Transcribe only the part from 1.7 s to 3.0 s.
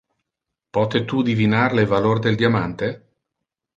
le valor del diamante?